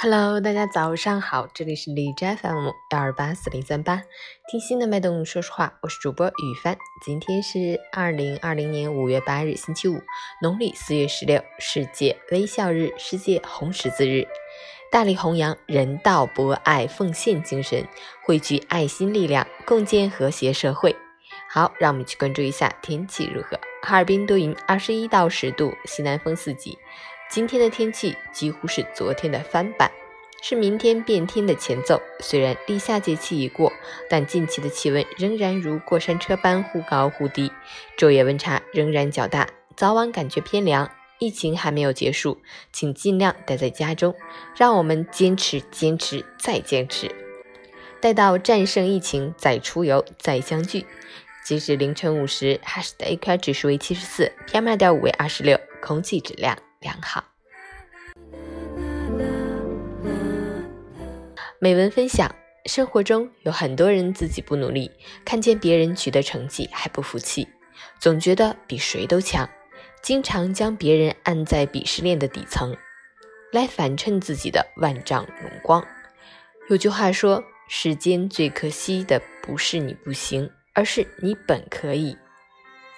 [0.00, 4.00] Hello，大家早上好，这里是荔枝 FM 幺二八四零三八，
[4.48, 6.78] 听心的脉动，说实话，我是主播雨帆。
[7.04, 10.00] 今天是二零二零年五月八日，星期五，
[10.40, 14.28] 农历四月十六，世界微笑日，世界红十字日，
[14.92, 17.84] 大力弘扬人道、博爱、奉献精神，
[18.24, 20.94] 汇聚爱心力量，共建和谐社会。
[21.50, 23.58] 好，让我们去关注一下天气如何。
[23.82, 26.78] 哈尔滨多云，二十一到十度，西南风四级。
[27.30, 29.90] 今天的天气几乎是昨天的翻版，
[30.42, 32.00] 是明天变天的前奏。
[32.20, 33.70] 虽然立夏节气已过，
[34.08, 37.52] 但近期的气温仍然如过山车般忽高忽低，
[37.98, 39.46] 昼夜温差仍然较大，
[39.76, 40.90] 早晚感觉偏凉。
[41.18, 42.40] 疫情还没有结束，
[42.72, 44.14] 请尽量待在家中，
[44.56, 47.10] 让我们坚持、坚持再坚持，
[48.00, 50.86] 待到战胜疫情再出游再相聚。
[51.44, 56.56] 截止凌晨五时，哈市的 AQI 指数为七十四，PM 二点五为二十六，空气质量。
[56.80, 57.24] 良好。
[61.60, 62.32] 美文分享：
[62.66, 64.90] 生活中有很多人自己不努力，
[65.24, 67.48] 看见别人取得成绩还不服气，
[67.98, 69.48] 总觉得比谁都强，
[70.00, 72.76] 经常将别人按在鄙视链的底层，
[73.52, 75.84] 来反衬自己的万丈荣光。
[76.70, 82.16] 有句话说：“世间最可惜的不是你不行，而是你本可以。”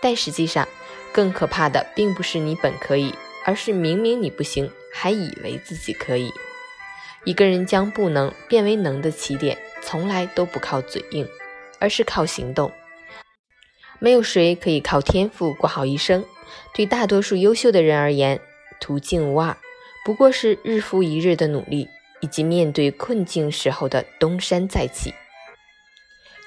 [0.00, 0.68] 但实际上，
[1.12, 3.12] 更可怕的并不是你本可以。
[3.44, 6.32] 而是明明你不行，还以为自己可以。
[7.24, 11.28] 一个人将不能变为能的起点，从来都不靠嘴硬，
[11.78, 12.72] 而是靠行动。
[13.98, 16.24] 没有谁可以靠天赋过好一生。
[16.74, 18.40] 对大多数优秀的人而言，
[18.80, 19.56] 途径无二，
[20.04, 21.88] 不过是日复一日的努力，
[22.20, 25.14] 以及面对困境时候的东山再起。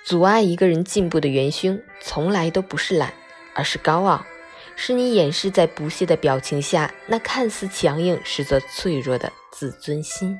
[0.06, 3.14] 阻碍一个人进步的元凶，从来都不是懒，
[3.56, 4.26] 而是高傲。
[4.80, 10.40] 是你掩饰在不屑的表情下，那看似强硬，实则脆弱的自尊心。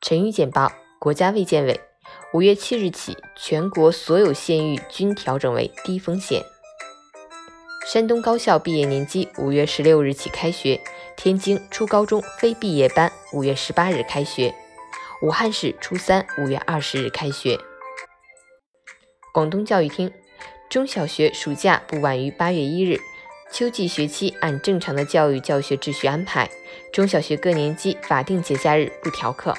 [0.00, 1.78] 晨雨简报：国家卫健委，
[2.32, 6.42] 五月七日起，全国所有县域均调整为低风险。
[7.86, 10.80] 山东高校毕业年级五月十六日起开学，
[11.18, 14.54] 天津初高中非毕业班五月十八日开学。
[15.20, 17.58] 武汉市初三五月二十日开学。
[19.32, 20.12] 广东教育厅，
[20.70, 23.00] 中小学暑假不晚于八月一日，
[23.50, 26.48] 秋季学期按正常的教育教学秩序安排，
[26.92, 29.56] 中小学各年级法定节假日不调课。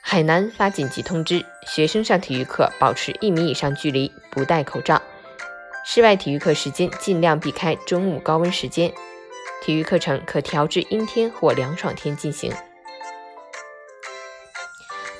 [0.00, 5.02] 海南发紧急通知，学生上体育课保持一米以上距离，不戴口罩。
[5.84, 8.90] 室外体育课时间尽量避开中午高温时间，
[9.62, 12.50] 体育课程可调至阴天或凉爽天进行。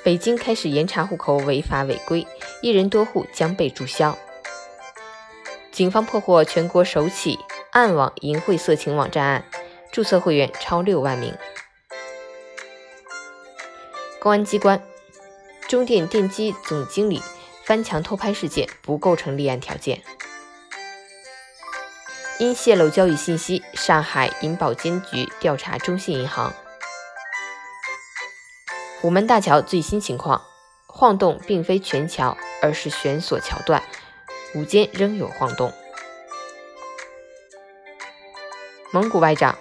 [0.05, 2.27] 北京开始严查户口违法违规，
[2.61, 4.15] 一人多户将被注销。
[5.71, 7.39] 警方破获全国首起
[7.71, 9.45] 暗网淫秽色情网站案，
[9.91, 11.35] 注册会员超六万名。
[14.19, 14.79] 公安机关，
[15.67, 17.19] 中电电机总经理
[17.63, 20.03] 翻墙偷拍事件不构成立案条件。
[22.37, 26.53] 因泄露交易信息，上海银保监局调查中信银行。
[29.05, 30.41] 虎门大桥最新情况，
[30.87, 33.83] 晃动并非全桥，而是悬索桥段，
[34.55, 35.71] 午间仍有晃动。
[38.91, 39.59] 蒙古外长，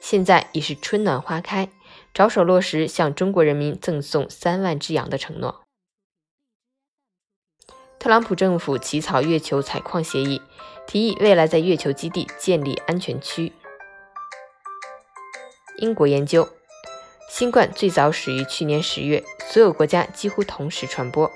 [0.00, 1.68] 现在已是春暖花开，
[2.14, 5.62] 着手落实向中国人民赠送三万只羊的承诺。
[7.98, 10.40] 特朗普政府起草月球采矿协议，
[10.86, 13.52] 提议未来在月球基地建立安全区。
[15.78, 16.48] 英国研究。
[17.28, 21.30] 新冠最早始于去年十月，所有国家几乎同时传播。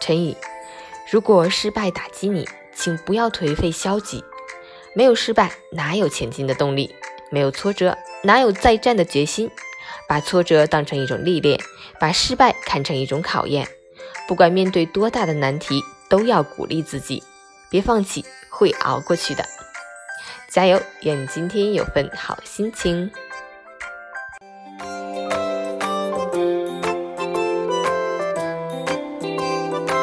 [0.00, 0.36] 陈宇，
[1.10, 4.24] 如果失败打击你，请不要颓废消极。
[4.94, 6.94] 没有失败，哪有前进的动力？
[7.30, 9.48] 没有挫折，哪有再战的决心？
[10.08, 11.58] 把挫折当成一种历练，
[12.00, 13.68] 把失败看成一种考验。
[14.26, 15.80] 不管面对多大的难题，
[16.10, 17.22] 都要鼓励自己，
[17.70, 19.44] 别放弃，会熬过去的。
[20.52, 20.78] 加油！
[21.00, 23.10] 愿你今天有份好心情。